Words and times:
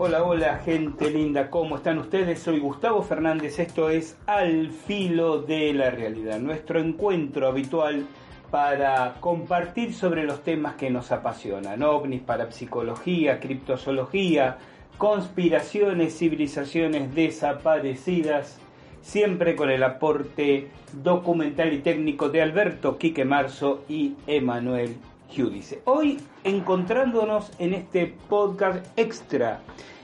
Hola, 0.00 0.22
hola, 0.22 0.60
gente 0.64 1.10
linda, 1.10 1.50
¿cómo 1.50 1.74
están 1.74 1.98
ustedes? 1.98 2.38
Soy 2.38 2.60
Gustavo 2.60 3.02
Fernández, 3.02 3.58
esto 3.58 3.90
es 3.90 4.16
Al 4.26 4.70
Filo 4.70 5.42
de 5.42 5.74
la 5.74 5.90
Realidad, 5.90 6.38
nuestro 6.38 6.78
encuentro 6.78 7.48
habitual 7.48 8.06
para 8.52 9.16
compartir 9.18 9.92
sobre 9.92 10.22
los 10.22 10.44
temas 10.44 10.76
que 10.76 10.88
nos 10.88 11.10
apasionan, 11.10 11.82
ovnis, 11.82 12.22
parapsicología, 12.22 13.40
criptozoología, 13.40 14.58
conspiraciones, 14.98 16.16
civilizaciones 16.16 17.12
desaparecidas, 17.12 18.56
siempre 19.02 19.56
con 19.56 19.68
el 19.68 19.82
aporte 19.82 20.68
documental 20.92 21.72
y 21.72 21.80
técnico 21.80 22.28
de 22.28 22.42
Alberto 22.42 22.98
Quique 22.98 23.24
Marzo 23.24 23.82
y 23.88 24.14
Emanuel 24.28 24.94
Hoy 25.84 26.18
encontrándonos 26.42 27.52
en 27.58 27.74
este 27.74 28.12
podcast 28.28 28.84
extra 28.96 29.60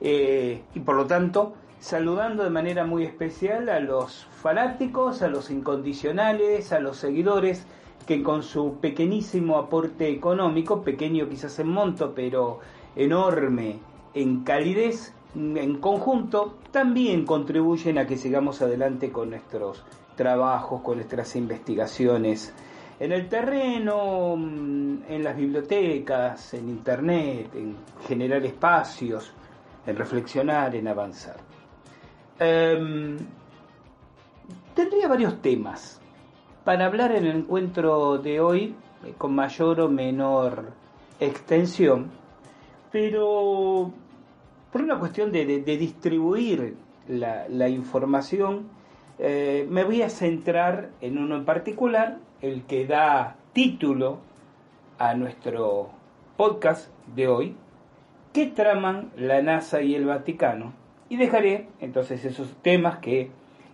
eh, 0.00 0.62
y 0.74 0.80
por 0.80 0.94
lo 0.94 1.06
tanto 1.06 1.54
saludando 1.80 2.44
de 2.44 2.50
manera 2.50 2.84
muy 2.84 3.04
especial 3.04 3.68
a 3.70 3.80
los 3.80 4.26
fanáticos, 4.42 5.22
a 5.22 5.28
los 5.28 5.50
incondicionales, 5.50 6.72
a 6.72 6.80
los 6.80 6.98
seguidores 6.98 7.66
que 8.06 8.22
con 8.22 8.42
su 8.42 8.76
pequeñísimo 8.80 9.56
aporte 9.56 10.10
económico, 10.10 10.82
pequeño 10.82 11.28
quizás 11.28 11.58
en 11.58 11.68
monto, 11.68 12.12
pero 12.14 12.60
enorme 12.94 13.80
en 14.14 14.44
calidez, 14.44 15.12
en 15.34 15.78
conjunto, 15.78 16.58
también 16.70 17.24
contribuyen 17.24 17.98
a 17.98 18.06
que 18.06 18.16
sigamos 18.16 18.62
adelante 18.62 19.10
con 19.10 19.30
nuestros 19.30 19.82
trabajos, 20.14 20.82
con 20.82 20.96
nuestras 20.96 21.34
investigaciones 21.34 22.54
en 22.98 23.12
el 23.12 23.28
terreno, 23.28 24.34
en 24.34 25.22
las 25.22 25.36
bibliotecas, 25.36 26.54
en 26.54 26.68
internet, 26.68 27.50
en 27.54 27.76
generar 28.06 28.44
espacios, 28.44 29.32
en 29.86 29.96
reflexionar, 29.96 30.74
en 30.74 30.88
avanzar. 30.88 31.36
Eh, 32.38 33.16
tendría 34.74 35.08
varios 35.08 35.40
temas 35.40 36.00
para 36.64 36.86
hablar 36.86 37.12
en 37.12 37.26
el 37.26 37.36
encuentro 37.36 38.18
de 38.18 38.40
hoy 38.40 38.74
eh, 39.04 39.14
con 39.16 39.34
mayor 39.34 39.80
o 39.80 39.88
menor 39.88 40.72
extensión, 41.20 42.10
pero 42.90 43.90
por 44.72 44.82
una 44.82 44.98
cuestión 44.98 45.32
de, 45.32 45.44
distribuir 45.44 46.76
la, 47.08 47.46
la 47.48 47.68
información, 47.68 48.68
eh, 49.18 49.66
me 49.70 49.84
voy 49.84 50.02
a 50.02 50.10
centrar 50.10 50.90
en 51.00 51.18
uno 51.18 51.36
en 51.36 51.44
particular, 51.44 52.18
el 52.46 52.62
que 52.62 52.86
da 52.86 53.36
título 53.52 54.18
a 54.98 55.14
nuestro 55.14 55.90
podcast 56.36 56.90
de 57.14 57.28
hoy, 57.28 57.56
¿qué 58.32 58.46
traman 58.46 59.10
la 59.16 59.42
NASA 59.42 59.82
y 59.82 59.94
el 59.94 60.04
Vaticano? 60.04 60.72
Y 61.08 61.16
dejaré 61.16 61.68
entonces 61.80 62.24
esos 62.24 62.54
temas 62.62 62.98
que 62.98 63.30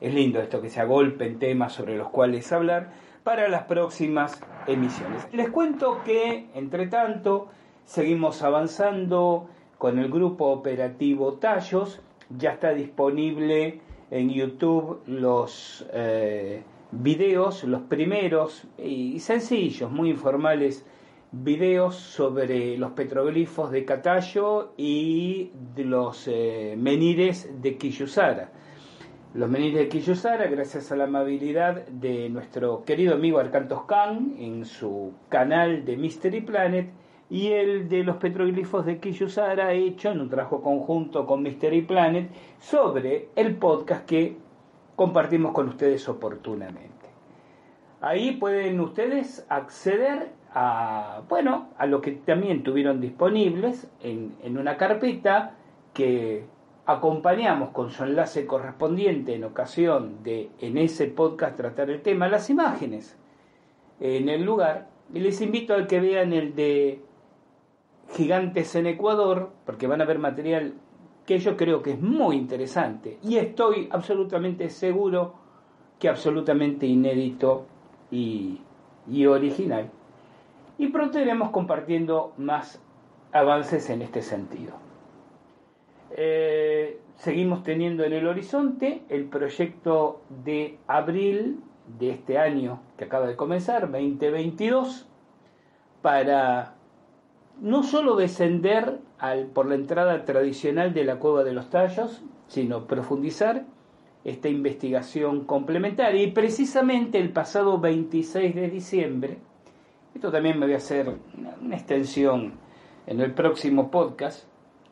es 0.00 0.12
lindo 0.12 0.40
esto 0.40 0.60
que 0.60 0.70
se 0.70 0.80
agolpen 0.80 1.38
temas 1.38 1.72
sobre 1.72 1.96
los 1.96 2.08
cuales 2.08 2.52
hablar 2.52 2.90
para 3.24 3.48
las 3.48 3.64
próximas 3.64 4.40
emisiones. 4.66 5.26
Les 5.32 5.48
cuento 5.48 6.02
que, 6.04 6.46
entre 6.54 6.86
tanto, 6.88 7.48
seguimos 7.84 8.42
avanzando 8.42 9.48
con 9.78 9.98
el 9.98 10.10
grupo 10.10 10.46
operativo 10.46 11.34
Tallos, 11.34 12.00
ya 12.36 12.52
está 12.52 12.70
disponible 12.70 13.80
en 14.10 14.30
YouTube 14.30 15.02
los 15.06 15.86
eh, 15.92 16.62
videos, 16.92 17.64
los 17.64 17.82
primeros 17.82 18.66
y 18.78 19.18
sencillos, 19.20 19.90
muy 19.90 20.10
informales 20.10 20.86
videos 21.32 21.96
sobre 21.96 22.78
los 22.78 22.92
petroglifos 22.92 23.70
de 23.70 23.84
Catayo 23.84 24.72
y 24.76 25.50
de 25.74 25.84
los 25.84 26.28
eh, 26.28 26.74
menires 26.78 27.50
de 27.60 27.76
Quillusara. 27.76 28.52
Los 29.34 29.50
menires 29.50 29.80
de 29.80 29.88
Quillusara, 29.88 30.46
gracias 30.46 30.90
a 30.92 30.96
la 30.96 31.04
amabilidad 31.04 31.86
de 31.88 32.30
nuestro 32.30 32.84
querido 32.84 33.14
amigo 33.14 33.38
Arcantos 33.38 33.82
Khan 33.86 34.36
en 34.38 34.64
su 34.64 35.12
canal 35.28 35.84
de 35.84 35.96
Mystery 35.96 36.40
Planet, 36.40 36.90
y 37.28 37.48
el 37.48 37.88
de 37.88 38.04
los 38.04 38.16
petroglifos 38.16 38.86
de 38.86 38.98
Quillusara 39.00 39.72
hecho 39.72 40.10
en 40.10 40.20
un 40.20 40.28
trabajo 40.28 40.62
conjunto 40.62 41.26
con 41.26 41.42
Mystery 41.42 41.82
Planet 41.82 42.30
sobre 42.60 43.30
el 43.34 43.56
podcast 43.56 44.06
que 44.06 44.36
compartimos 44.96 45.52
con 45.52 45.68
ustedes 45.68 46.08
oportunamente. 46.08 47.06
Ahí 48.00 48.32
pueden 48.32 48.80
ustedes 48.80 49.46
acceder 49.48 50.32
a, 50.52 51.22
bueno, 51.28 51.68
a 51.78 51.86
lo 51.86 52.00
que 52.00 52.12
también 52.12 52.62
tuvieron 52.62 53.00
disponibles 53.00 53.88
en, 54.02 54.34
en 54.42 54.58
una 54.58 54.76
carpeta 54.76 55.54
que 55.94 56.44
acompañamos 56.86 57.70
con 57.70 57.90
su 57.90 58.04
enlace 58.04 58.46
correspondiente 58.46 59.34
en 59.34 59.44
ocasión 59.44 60.22
de 60.22 60.50
en 60.60 60.78
ese 60.78 61.06
podcast 61.06 61.56
tratar 61.56 61.90
el 61.90 62.00
tema, 62.00 62.28
las 62.28 62.48
imágenes 62.48 63.18
en 64.00 64.28
el 64.28 64.44
lugar. 64.44 64.88
Y 65.12 65.20
les 65.20 65.40
invito 65.40 65.74
a 65.74 65.86
que 65.86 66.00
vean 66.00 66.32
el 66.32 66.54
de 66.54 67.02
Gigantes 68.12 68.74
en 68.76 68.86
Ecuador, 68.86 69.50
porque 69.64 69.86
van 69.86 70.00
a 70.00 70.04
ver 70.04 70.18
material 70.18 70.74
que 71.26 71.38
yo 71.38 71.56
creo 71.56 71.82
que 71.82 71.92
es 71.92 72.00
muy 72.00 72.36
interesante. 72.36 73.18
Y 73.22 73.36
estoy 73.36 73.88
absolutamente 73.90 74.70
seguro 74.70 75.34
que 75.98 76.08
absolutamente 76.08 76.86
inédito 76.86 77.66
y, 78.10 78.60
original. 79.26 79.90
Y 80.78 80.88
pronto 80.88 81.18
iremos 81.18 81.50
compartiendo 81.50 82.32
más 82.36 82.80
avances 83.32 83.90
en 83.90 84.02
este 84.02 84.22
sentido. 84.22 84.74
Eh, 86.12 87.00
seguimos 87.16 87.62
teniendo 87.64 88.04
en 88.04 88.12
el 88.12 88.26
horizonte 88.26 89.02
el 89.08 89.24
proyecto 89.24 90.22
de 90.44 90.78
abril 90.86 91.60
de 91.98 92.10
este 92.10 92.38
año 92.38 92.80
que 92.96 93.04
acaba 93.04 93.26
de 93.26 93.36
comenzar, 93.36 93.90
2022, 93.90 95.08
para 96.02 96.75
no 97.60 97.82
solo 97.82 98.16
descender 98.16 98.98
al, 99.18 99.46
por 99.46 99.66
la 99.66 99.74
entrada 99.74 100.24
tradicional 100.24 100.92
de 100.92 101.04
la 101.04 101.16
cueva 101.18 101.44
de 101.44 101.52
los 101.52 101.70
tallos, 101.70 102.22
sino 102.48 102.86
profundizar 102.86 103.64
esta 104.24 104.48
investigación 104.48 105.44
complementaria. 105.44 106.22
Y 106.22 106.32
precisamente 106.32 107.18
el 107.18 107.30
pasado 107.30 107.78
26 107.78 108.54
de 108.54 108.68
diciembre, 108.68 109.38
esto 110.14 110.30
también 110.30 110.58
me 110.58 110.66
voy 110.66 110.74
a 110.74 110.78
hacer 110.78 111.14
una 111.62 111.76
extensión 111.76 112.54
en 113.06 113.20
el 113.20 113.32
próximo 113.32 113.90
podcast, 113.90 114.46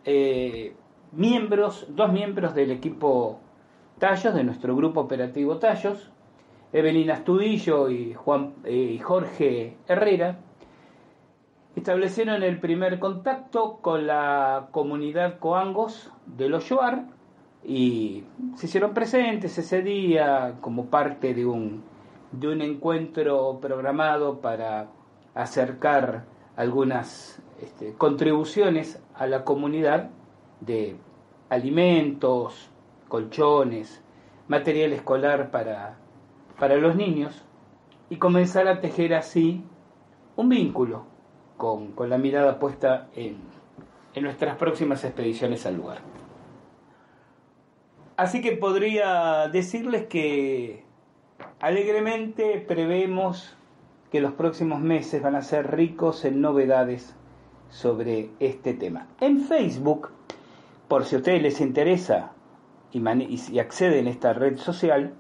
eh, 0.05 0.75
miembros, 1.13 1.87
dos 1.89 2.13
miembros 2.13 2.55
del 2.55 2.71
equipo 2.71 3.41
Tallos, 3.99 4.35
de 4.35 4.45
nuestro 4.45 4.77
grupo 4.77 5.01
operativo 5.01 5.59
Tallos, 5.59 6.11
Evelina 6.73 7.15
Astudillo 7.15 7.89
y, 7.91 8.15
Juan, 8.15 8.55
eh, 8.65 8.75
y 8.75 8.99
Jorge 8.99 9.77
Herrera, 9.87 10.39
establecieron 11.77 12.43
el 12.43 12.61
primer 12.61 12.99
contacto 12.99 13.79
con 13.81 14.07
la 14.07 14.69
comunidad 14.71 15.39
Coangos 15.39 16.11
de 16.27 16.49
los 16.49 16.69
Yoar 16.69 17.07
y 17.65 18.25
se 18.57 18.67
hicieron 18.67 18.95
presentes 18.95 19.59
ese 19.59 19.83
día 19.83 20.55
como 20.61 20.87
parte 20.87 21.35
de 21.35 21.47
un, 21.47 21.83
de 22.31 22.49
un 22.49 22.63
encuentro 22.63 23.59
programado 23.61 24.41
para 24.41 24.89
acercar 25.35 26.25
algunas 26.57 27.43
este, 27.61 27.95
contribuciones 27.95 29.03
a 29.15 29.27
la 29.27 29.45
comunidad 29.45 30.11
de 30.61 30.97
alimentos, 31.49 32.71
colchones, 33.09 34.01
material 34.47 34.93
escolar 34.93 35.51
para, 35.51 35.97
para 36.59 36.77
los 36.77 36.95
niños 36.95 37.45
y 38.11 38.17
comenzar 38.17 38.69
a 38.69 38.81
tejer 38.81 39.15
así 39.15 39.65
un 40.37 40.49
vínculo 40.49 41.14
con, 41.57 41.93
con 41.93 42.11
la 42.11 42.19
mirada 42.19 42.59
puesta 42.59 43.09
en, 43.15 43.39
en 44.15 44.25
nuestras 44.25 44.57
próximas 44.57 45.05
expediciones 45.05 45.67
al 45.67 45.77
lugar. 45.77 45.99
Así 48.17 48.41
que 48.41 48.53
podría 48.53 49.49
decirles 49.49 50.07
que 50.07 50.85
alegremente 51.61 52.65
prevemos 52.67 53.57
que 54.13 54.21
los 54.21 54.35
próximos 54.35 54.81
meses 54.81 55.21
van 55.21 55.35
a 55.35 55.43
ser 55.43 55.75
ricos 55.75 56.25
en 56.25 56.41
novedades 56.41 57.17
sobre 57.71 58.31
este 58.39 58.73
tema. 58.73 59.09
En 59.21 59.41
Facebook, 59.41 60.11
por 60.87 61.05
si 61.05 61.17
a 61.17 61.19
ustedes 61.19 61.43
les 61.43 61.61
interesa 61.61 62.31
y, 62.93 63.59
acceden 63.59 64.07
a 64.07 64.11
esta 64.11 64.33
red 64.33 64.59
social, 64.59 65.15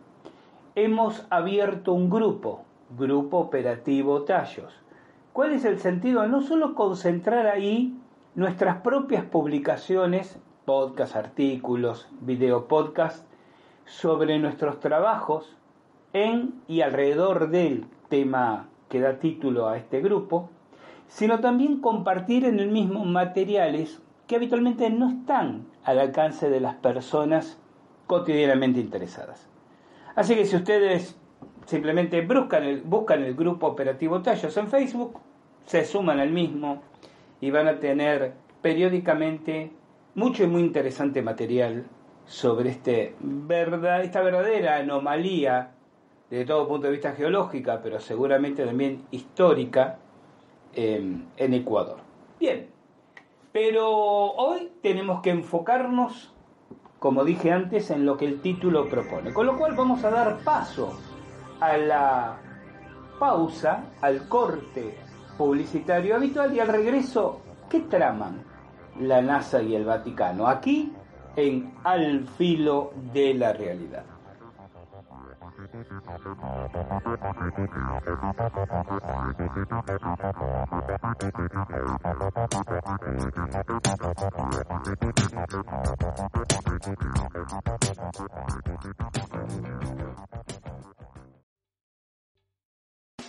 hemos 0.77 1.27
abierto 1.31 1.93
un 1.93 2.09
grupo, 2.09 2.65
Grupo 2.97 3.39
Operativo 3.39 4.23
Tallos. 4.23 4.84
¿Cuál 5.35 5.53
es 5.53 5.65
el 5.65 5.81
sentido? 5.81 6.29
No 6.29 6.43
solo 6.43 6.77
concentrar 6.77 7.49
ahí 7.49 7.99
nuestras 8.37 8.83
propias 8.83 9.25
publicaciones 9.25 10.39
podcast, 10.65 11.17
artículos, 11.17 12.07
video 12.21 12.69
podcast 12.69 13.27
sobre 13.85 14.39
nuestros 14.39 14.79
trabajos 14.79 15.57
en 16.13 16.55
y 16.69 16.83
alrededor 16.83 17.51
del 17.51 17.85
tema 18.09 18.69
que 18.89 19.01
da 19.01 19.19
título 19.19 19.67
a 19.67 19.77
este 19.77 20.01
grupo, 20.01 20.51
sino 21.09 21.41
también 21.41 21.81
compartir 21.81 22.45
en 22.45 22.61
el 22.61 22.71
mismo 22.71 23.05
materiales 23.05 24.01
que 24.29 24.37
habitualmente 24.37 24.89
no 24.89 25.11
están 25.11 25.67
al 25.83 25.99
alcance 25.99 26.49
de 26.49 26.61
las 26.61 26.77
personas 26.77 27.59
cotidianamente 28.07 28.79
interesadas. 28.79 29.49
Así 30.15 30.37
que 30.37 30.45
si 30.45 30.55
ustedes 30.55 31.19
simplemente 31.67 32.21
buscan 32.23 32.65
el, 32.65 32.83
buscan 32.83 33.23
el 33.23 33.35
grupo 33.35 33.67
operativo 33.67 34.21
Tallos 34.23 34.57
en 34.57 34.69
Facebook, 34.69 35.19
se 35.67 35.85
suman 35.85 36.21
al 36.21 36.31
mismo 36.31 36.83
y 37.41 37.51
van 37.51 37.69
a 37.69 37.79
tener 37.79 38.35
periódicamente 38.63 39.71
mucho 40.15 40.45
y 40.45 40.47
muy 40.47 40.63
interesante 40.63 41.23
material 41.23 41.85
sobre 42.27 42.71
este 42.71 43.15
verdad, 43.21 44.03
esta 44.03 44.23
verdadera 44.23 44.77
anomalía 44.77 45.73
desde 46.31 46.47
todo 46.47 46.69
punto 46.69 46.87
de 46.87 46.93
vista 46.93 47.13
geológica, 47.13 47.81
pero 47.83 48.01
seguramente 48.01 48.65
también 48.65 49.03
histórica 49.11 49.99
en 50.75 51.29
Ecuador. 51.37 51.99
Bien, 52.41 52.67
pero 53.53 53.89
hoy 53.89 54.73
tenemos 54.83 55.23
que 55.23 55.31
enfocarnos, 55.31 56.33
como 56.99 57.25
dije 57.25 57.53
antes, 57.53 57.91
en 57.91 58.05
lo 58.05 58.17
que 58.17 58.25
el 58.25 58.41
título 58.41 58.89
propone, 58.89 59.33
con 59.33 59.47
lo 59.47 59.57
cual 59.57 59.77
vamos 59.77 60.03
a 60.03 60.11
dar 60.11 60.39
paso 60.39 60.99
a 61.61 61.77
la 61.77 62.37
pausa, 63.19 63.85
al 64.01 64.29
corte 64.29 64.97
publicitario 65.37 66.17
habitual 66.17 66.55
y 66.55 66.61
al 66.61 66.69
regreso, 66.69 67.41
¿qué 67.69 67.81
traman? 67.81 68.55
la 69.01 69.21
NASA 69.21 69.62
y 69.62 69.75
el 69.75 69.85
Vaticano, 69.85 70.47
aquí 70.47 70.93
en 71.37 71.75
Al 71.83 72.27
filo 72.39 72.93
de 73.12 73.35
la 73.35 73.53
realidad. 73.53 74.05